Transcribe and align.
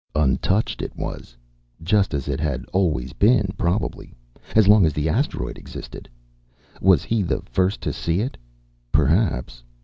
Untouched, 0.15 0.81
it 0.81 0.95
was. 0.97 1.37
Just 1.83 2.15
as 2.15 2.27
it 2.27 2.39
had 2.39 2.65
always 2.73 3.13
been, 3.13 3.53
probably. 3.55 4.15
As 4.55 4.67
long 4.67 4.83
as 4.83 4.93
the 4.93 5.07
asteroid 5.07 5.59
existed. 5.59 6.09
Was 6.81 7.03
he 7.03 7.21
the 7.21 7.43
first 7.45 7.81
to 7.81 7.93
see 7.93 8.19
it? 8.21 8.35
Perhaps. 8.91 9.61